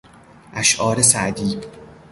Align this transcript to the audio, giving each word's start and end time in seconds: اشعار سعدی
اشعار 0.53 1.01
سعدی 1.01 1.61